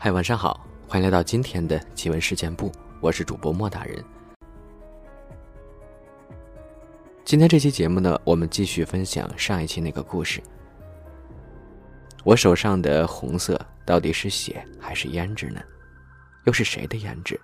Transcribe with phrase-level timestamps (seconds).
[0.00, 4.04] 嗨，晚上好，欢迎来到今天的奇闻事件部，我是主播莫大人。
[7.24, 10.40] 今天这期节目呢，我们继续分享上一期那个故事。
[12.22, 15.60] 我手上的红色到底是血还是胭脂呢？
[16.44, 17.38] 又是谁的胭脂？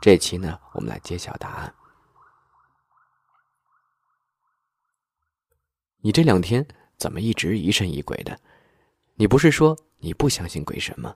[0.00, 1.74] 这期呢，我们来揭晓答案。
[5.98, 6.64] 你这两天
[6.96, 8.38] 怎么一直疑神疑鬼的？
[9.16, 11.14] 你不是说你不相信鬼神吗？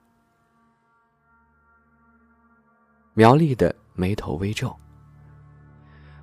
[3.12, 4.74] 苗栗的眉头微皱。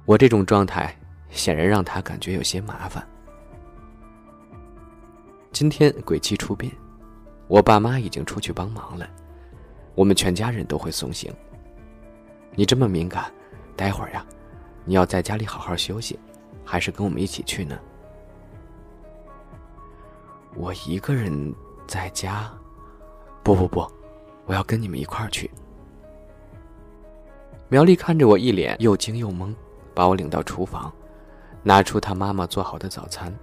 [0.06, 0.98] 我这种状态
[1.30, 3.06] 显然让他感觉有些麻烦。
[5.52, 6.72] 今天鬼气出殡，
[7.48, 9.06] 我爸妈已经出去帮忙了，
[9.96, 11.34] 我们全家人都会送行。
[12.56, 13.30] 你这么敏感，
[13.76, 14.26] 待会儿呀，
[14.86, 16.18] 你要在家里好好休息，
[16.64, 17.78] 还是跟我们一起去呢？
[20.56, 21.54] 我一个人
[21.88, 22.52] 在家，
[23.44, 23.86] 不不不，
[24.46, 25.50] 我要跟你们一块儿去。
[27.68, 29.54] 苗丽看着我，一脸又惊又懵，
[29.94, 30.94] 把我领到厨房，
[31.64, 33.34] 拿出她妈妈做好的早餐，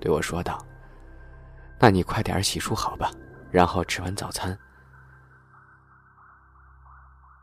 [0.00, 0.58] 对我说道
[1.78, 3.10] ：“那你快点洗漱好吧，
[3.50, 4.58] 然后吃完早餐。”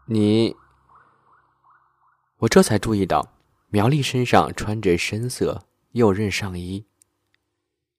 [0.06, 0.56] 你，
[2.38, 3.28] 我这才注意到，
[3.70, 6.86] 苗丽身上穿着深色右衽上衣，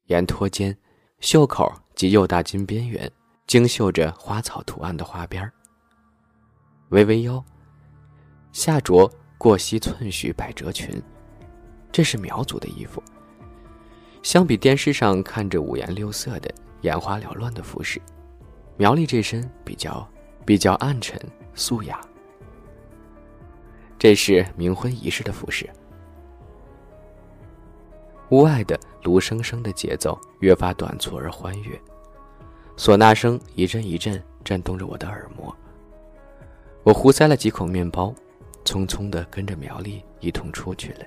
[0.05, 0.79] 沿脱肩，
[1.21, 3.11] 袖口及右大襟边缘，
[3.47, 5.51] 精绣着花草图案的花边
[6.91, 7.45] 微微腰。
[8.53, 11.03] 下着过膝寸许百褶裙，
[11.91, 13.03] 这是苗族的衣服。
[14.23, 16.53] 相比电视上看着五颜六色的、
[16.83, 18.01] 眼花缭乱的服饰，
[18.77, 20.09] 苗丽这身比较
[20.47, 21.21] 比较暗沉
[21.55, 22.01] 素雅。
[23.99, 25.69] 这是冥婚仪式的服饰。
[28.31, 31.81] 屋外的芦笙声的节奏越发短促而欢悦，
[32.77, 35.55] 唢呐声一阵一阵震动着我的耳膜。
[36.83, 38.15] 我胡塞了几口面包。
[38.65, 41.07] 匆匆的跟着苗丽一同出去了。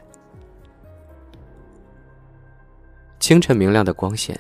[3.20, 4.40] 清晨明亮的光线，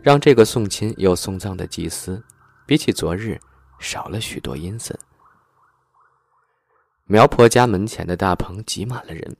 [0.00, 2.24] 让这个送亲又送葬的祭司，
[2.64, 3.38] 比起昨日
[3.78, 4.98] 少了许多阴森。
[7.04, 9.36] 苗婆家门前的大棚挤满了人，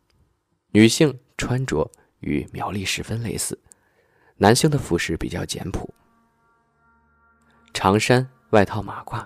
[0.72, 1.90] 女性穿着
[2.22, 3.56] 与苗栗十分类似，
[4.38, 5.88] 男性的服饰比较简朴，
[7.74, 9.24] 长衫外套马褂，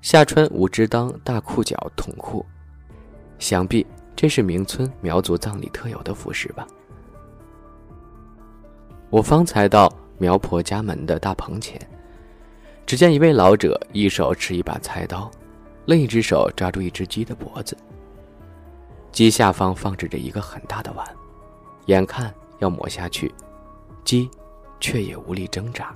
[0.00, 2.44] 下穿五支裆大裤脚筒裤。
[3.38, 6.66] 想必这是明村苗族葬礼特有的服饰吧。
[9.10, 11.80] 我方才到苗婆家门的大棚前，
[12.86, 15.30] 只见一位老者一手持一把菜刀，
[15.86, 17.76] 另一只手抓住一只鸡的脖子。
[19.10, 21.06] 鸡下方放置着一个很大的碗，
[21.86, 23.32] 眼看要抹下去，
[24.04, 24.30] 鸡
[24.80, 25.92] 却也无力挣扎。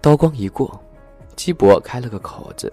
[0.00, 0.82] 刀光一过，
[1.36, 2.72] 鸡脖开了个口子，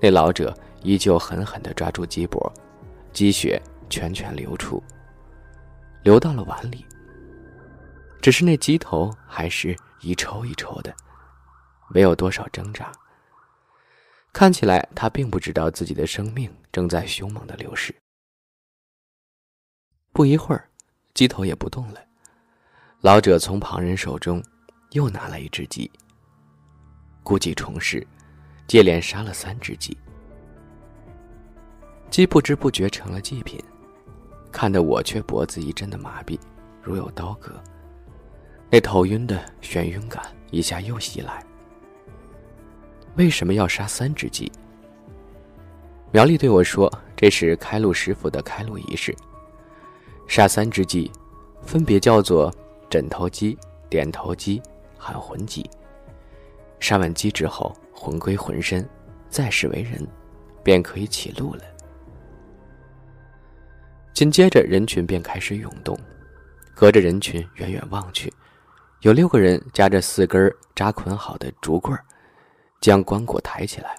[0.00, 0.54] 那老者。
[0.86, 2.52] 依旧狠狠地抓住鸡脖，
[3.10, 3.58] 鸡血
[3.88, 4.82] 全全流出，
[6.02, 6.84] 流到了碗里。
[8.20, 10.94] 只是那鸡头还是一抽一抽的，
[11.88, 12.92] 没有多少挣扎。
[14.30, 17.94] 看起来他并不知道自己的生命正在凶猛的流逝。
[20.14, 20.64] 不一会儿，
[21.12, 22.00] 鸡头也不动了。
[23.00, 24.40] 老者从旁人手中
[24.92, 25.90] 又拿来一只鸡，
[27.24, 28.06] 故技重施，
[28.68, 29.98] 接连杀了三只鸡。
[32.10, 33.60] 鸡不知不觉成了祭品，
[34.52, 36.38] 看得我却脖子一阵的麻痹，
[36.80, 37.60] 如有刀割。
[38.70, 41.44] 那头晕的眩晕感一下又袭来。
[43.16, 44.50] 为什么要杀三只鸡？
[46.12, 49.12] 苗栗对我说：“这是开路师傅的开路仪式。
[50.26, 51.10] 杀三只鸡，
[51.62, 52.52] 分别叫做
[52.90, 53.56] 枕头鸡、
[53.88, 54.60] 点头鸡、
[54.98, 55.68] 喊魂鸡。
[56.80, 58.88] 杀完鸡之后，魂归魂身，
[59.28, 60.06] 再世为人，
[60.62, 61.62] 便可以起路了。”
[64.12, 65.98] 紧接着，人群便开始涌动。
[66.74, 68.32] 隔着人群远远望去，
[69.02, 71.96] 有六个人夹着四根扎捆好的竹棍
[72.80, 73.96] 将棺椁抬起来。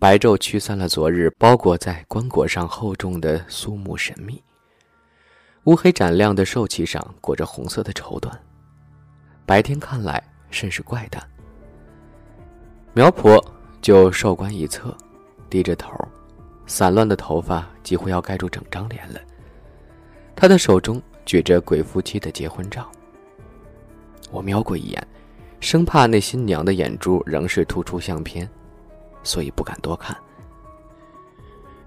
[0.00, 4.42] 白昼驱散了昨日包裹在棺椁上厚重的肃穆神秘。
[5.64, 8.30] 乌黑斩亮的兽器上裹着红色的绸缎，
[9.44, 11.22] 白天看来甚是怪诞。
[12.94, 13.38] 苗婆
[13.82, 14.96] 就寿棺一侧，
[15.50, 15.92] 低着头。
[16.66, 19.20] 散乱的头发几乎要盖住整张脸了。
[20.34, 22.90] 他的手中举着鬼夫妻的结婚照。
[24.30, 25.08] 我瞄过一眼，
[25.60, 28.48] 生怕那新娘的眼珠仍是突出相片，
[29.22, 30.16] 所以不敢多看。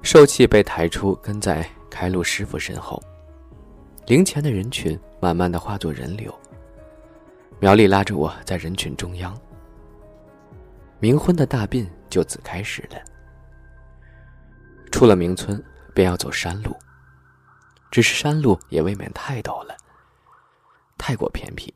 [0.01, 3.01] 受气被抬出，跟在开路师傅身后。
[4.07, 6.33] 灵前的人群慢慢的化作人流。
[7.59, 9.39] 苗丽拉着我在人群中央。
[10.99, 12.97] 冥婚的大殡就此开始了。
[14.91, 15.63] 出了明村，
[15.93, 16.75] 便要走山路。
[17.89, 19.77] 只是山路也未免太陡了，
[20.97, 21.73] 太过偏僻，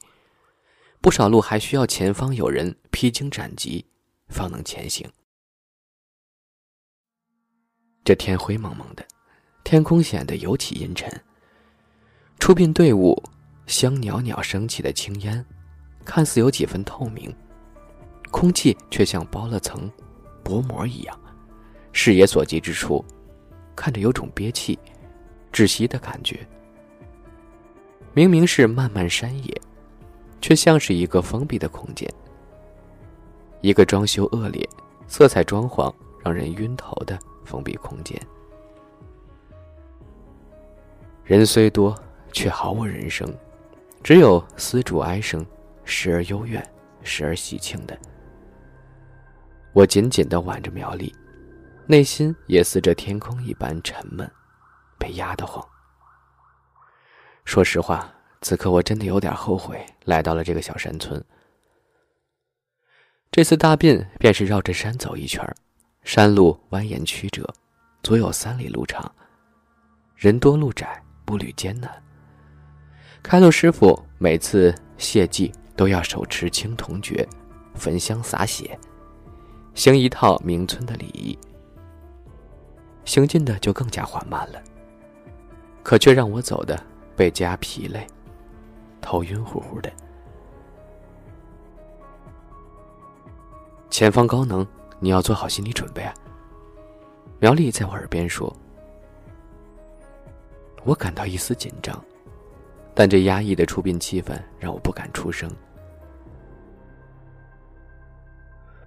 [1.00, 3.86] 不少路还需要前方有人披荆斩棘，
[4.30, 5.07] 方能前行。
[8.07, 9.06] 这天灰蒙蒙的，
[9.65, 11.12] 天空显得尤其阴沉。
[12.39, 13.21] 出殡队伍
[13.65, 15.45] 香袅袅升起的青烟，
[16.06, 17.36] 看似有几分透明，
[18.31, 19.92] 空气却像包了层
[20.42, 21.19] 薄膜一样，
[21.92, 23.04] 视野所及之处，
[23.75, 24.80] 看着有种憋气。
[25.51, 26.48] 窒息的感觉。
[28.13, 29.62] 明明是漫漫山野，
[30.39, 32.09] 却像是一个封闭的空间。
[33.59, 34.65] 一个装修恶劣、
[35.09, 35.94] 色彩装潢
[36.24, 38.21] 让人晕头的封闭空间。
[41.23, 41.97] 人虽多，
[42.31, 43.27] 却毫无人声，
[44.03, 45.44] 只有丝竹哀声，
[45.83, 46.63] 时而幽怨，
[47.01, 47.97] 时而喜庆的。
[49.73, 51.15] 我紧紧的挽着苗栗，
[51.85, 54.29] 内心也似这天空一般沉闷。
[54.99, 55.63] 被压得慌。
[57.45, 58.11] 说实话，
[58.41, 61.23] 此刻我真的有点后悔来到了这个小山村。
[63.29, 65.45] 这次大病便是绕着山走一圈
[66.07, 67.45] 山路蜿蜒曲折，
[68.01, 69.12] 足有三里路长，
[70.15, 71.92] 人多路窄，步履艰难。
[73.21, 77.27] 开路师傅每次谢祭都要手持青铜爵，
[77.75, 78.80] 焚香洒血，
[79.75, 81.38] 行一套明村的礼仪，
[83.04, 84.63] 行进的就更加缓慢了。
[85.83, 86.81] 可却让我走的
[87.18, 88.07] 倍加疲累，
[89.01, 89.92] 头晕乎乎的。
[93.89, 94.65] 前方高能，
[94.99, 96.13] 你要做好心理准备啊！
[97.39, 98.55] 苗丽在我耳边说。
[100.83, 102.03] 我感到一丝紧张，
[102.95, 105.51] 但这压抑的出殡气氛让我不敢出声。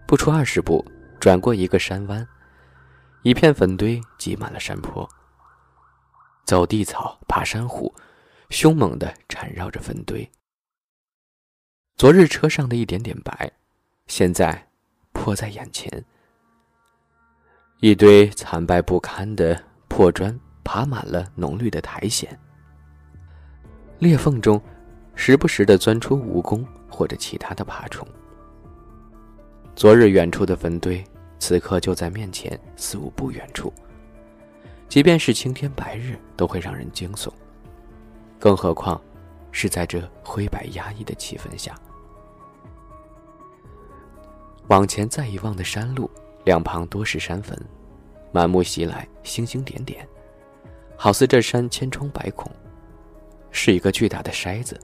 [0.07, 0.85] 不出二十步，
[1.21, 2.27] 转过一个山弯，
[3.23, 5.09] 一片坟堆挤满了山坡。
[6.45, 7.95] 走地草，爬山虎，
[8.49, 10.29] 凶猛的缠绕着坟堆。
[11.97, 13.53] 昨日车上的一点点白，
[14.07, 14.70] 现在
[15.13, 16.05] 泼在眼前。
[17.81, 22.29] 一堆残败不堪的破砖爬满了浓绿的苔藓，
[23.99, 24.61] 裂缝中
[25.15, 28.07] 时不时的钻出蜈蚣或者其他的爬虫。
[29.75, 31.03] 昨日远处的坟堆，
[31.39, 33.73] 此刻就在面前四五步远处。
[34.89, 37.31] 即便是青天白日，都会让人惊悚，
[38.39, 39.01] 更何况
[39.53, 41.75] 是在这灰白压抑的气氛下。
[44.71, 46.09] 往前再一望的山路，
[46.45, 47.61] 两旁多是山坟，
[48.33, 50.09] 满目袭来，星星点点，
[50.97, 52.49] 好似这山千疮百孔，
[53.51, 54.81] 是一个巨大的筛子。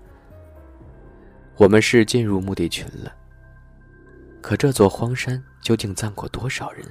[1.56, 3.14] 我们是进入墓地群了，
[4.42, 6.84] 可这座荒山究竟葬过多少人？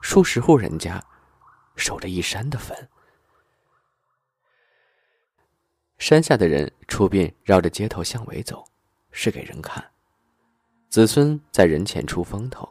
[0.00, 1.02] 数十户人家。
[1.74, 2.76] 守着一山的坟，
[5.96, 8.62] 山下的人出殡，绕着街头巷尾走，
[9.10, 9.82] 是给人看；
[10.92, 12.68] 子孙在人前出风头。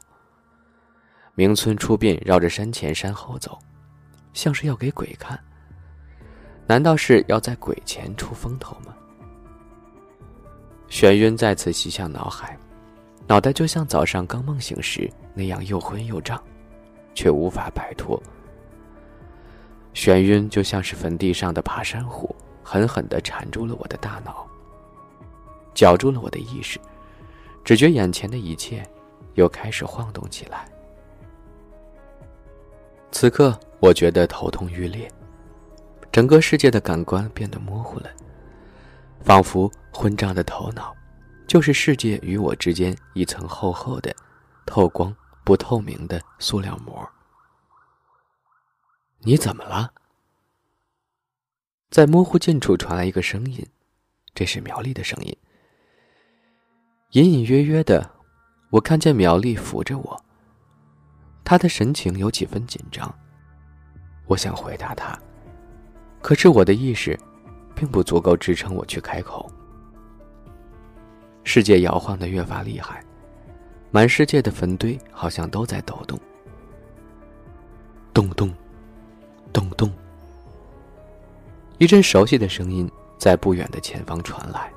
[1.34, 3.58] 明村出殡，绕着山前山后走，
[4.32, 5.40] 像是要给鬼看。
[6.68, 8.94] 难道是要在鬼前出风头吗？
[10.88, 12.56] 眩晕再次袭向脑海，
[13.26, 16.40] 脑袋就像早上刚梦醒时那样又昏又胀，
[17.16, 18.22] 却无法摆脱。
[19.96, 24.46] 眩晕就像是坟地上的爬山虎，狠狠地缠住了我的大脑，
[25.74, 26.80] 绞住了我的意识，
[27.64, 28.88] 只觉眼前的一切
[29.36, 30.68] 又开始晃动起来。
[33.12, 35.12] 此刻，我觉得头痛欲裂，
[36.12, 38.10] 整个世界的感官变得模糊了，
[39.22, 40.96] 仿佛昏胀的头脑
[41.48, 44.16] 就是世界与我之间一层厚厚的、
[44.66, 47.08] 透光不透明的塑料膜。
[49.20, 49.94] 你怎么了？
[51.92, 53.68] 在模糊近处传来一个声音，
[54.34, 55.38] 这是苗栗的声音。
[57.12, 58.10] 隐隐约约的，
[58.70, 60.24] 我看见苗栗扶着我，
[61.44, 63.14] 他的神情有几分紧张。
[64.28, 65.20] 我想回答他，
[66.22, 67.20] 可是我的意识
[67.76, 69.52] 并不足够支撑我去开口。
[71.44, 73.04] 世界摇晃的越发厉害，
[73.92, 76.18] 满世界的坟堆好像都在抖动，
[78.14, 78.54] 咚咚。
[79.52, 79.92] 咚咚！
[81.78, 84.72] 一阵熟悉的声音在不远的前方传来。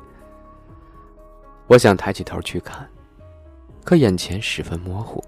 [1.67, 2.89] 我想抬起头去看，
[3.85, 5.25] 可眼前十分模糊，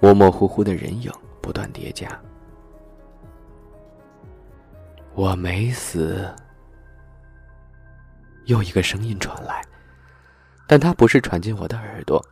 [0.00, 2.08] 模模糊糊的人影不断叠加。
[5.14, 6.32] 我没死。
[8.46, 9.62] 又一个声音传来，
[10.66, 12.24] 但它不是传进我的耳朵，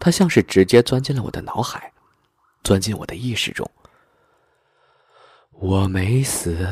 [0.00, 1.92] 它像是直接钻进了我的脑海，
[2.64, 3.70] 钻进我的意识中。
[5.50, 6.66] 我没死。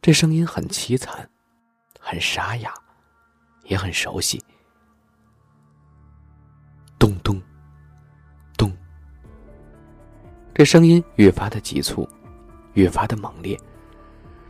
[0.00, 1.28] 这声音很凄惨，
[1.98, 2.72] 很沙哑，
[3.64, 4.42] 也很熟悉。
[6.98, 7.40] 咚咚
[8.56, 8.72] 咚，
[10.54, 12.08] 这声音越发的急促，
[12.74, 13.58] 越发的猛烈。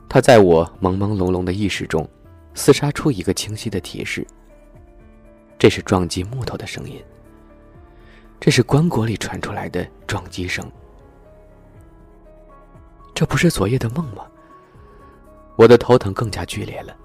[0.08, 2.08] 它在我朦朦胧胧的意识中，
[2.54, 4.24] 厮杀出一个清晰的提示：
[5.58, 7.02] 这是撞击木头的声音。
[8.38, 10.70] 这是棺椁里传出来的撞击声。
[13.14, 14.26] 这不是昨夜的梦吗？
[15.56, 16.96] 我的头疼更加剧烈了，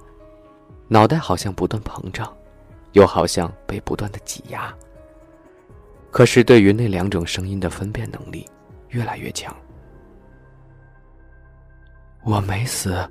[0.92, 2.36] 脑袋好像不断膨胀，
[2.94, 4.76] 又好像被不断的挤压。
[6.10, 8.50] 可是对于那两种声音的分辨能力
[8.90, 9.56] 越来越强。
[12.24, 13.08] 我没死，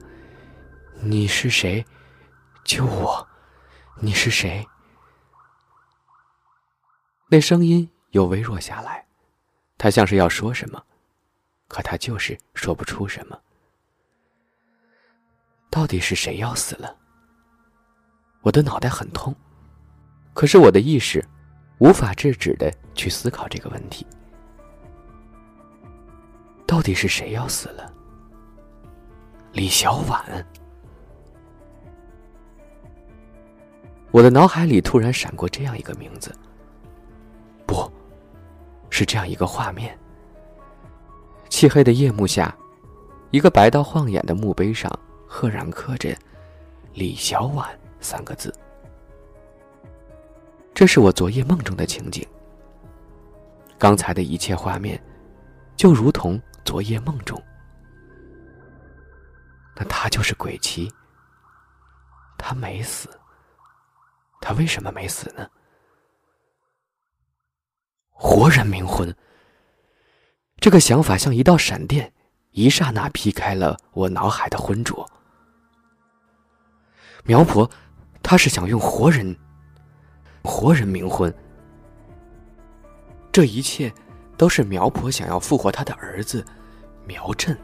[1.01, 1.85] 你是谁？
[2.65, 3.27] 救我！
[4.01, 4.67] 你是谁？
[7.29, 9.07] 那声音又微弱下来，
[9.79, 10.83] 他像是要说什么，
[11.69, 13.41] 可他就是说不出什么。
[15.71, 16.97] 到底是谁要死了？
[18.49, 19.35] 我的脑袋很痛，
[20.33, 21.23] 可是我的意识
[21.81, 24.07] 无法制止的去思考这个问题：
[26.67, 27.93] 到底是谁要死了？
[29.53, 30.47] 李小婉，
[34.13, 36.35] 我的脑海里突然闪过这样一个名字，
[37.67, 37.87] 不，
[38.89, 39.95] 是这样一个画面：
[41.51, 42.57] 漆黑的夜幕下，
[43.31, 44.91] 一个白到晃眼的墓碑上，
[45.27, 46.17] 赫然刻着
[46.95, 47.69] “李小婉”
[48.01, 48.55] 三个字。
[50.75, 52.27] 这是我昨夜梦中的情景。
[53.79, 55.03] 刚才的一切画面，
[55.77, 57.41] 就如同昨夜梦中。
[59.77, 60.93] 那他就是鬼妻。
[62.37, 63.09] 他没死。
[64.41, 65.49] 他为什么没死呢？
[68.11, 69.15] 活人冥婚。
[70.57, 72.13] 这个想法像一道闪电，
[72.51, 75.09] 一刹那劈开了我脑海的浑浊。
[77.25, 77.69] 苗婆，
[78.23, 79.35] 他是想用活人，
[80.45, 81.33] 活人冥婚。
[83.33, 83.93] 这一切，
[84.37, 86.45] 都是苗婆想要复活她的儿子，
[87.07, 87.57] 苗振。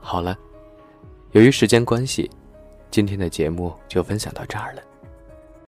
[0.00, 0.36] 好了，
[1.30, 2.30] 由于时间关系，
[2.90, 4.82] 今天的节目就分享到这儿了。